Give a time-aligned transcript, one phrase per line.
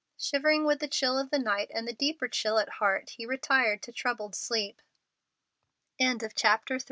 [0.17, 3.83] Shivering with the chill of the night and the deeper chill at heart, he retired
[3.83, 4.81] to troubled sleep.
[5.99, 6.79] CHAPTER IV HOW MISS WAL